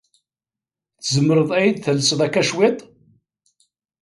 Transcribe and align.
Tzemreḍ 0.99 1.49
ad 1.53 1.63
iyi-d-talseḍ 1.63 2.19
akka 2.25 2.43
cwiṭ? 2.49 2.79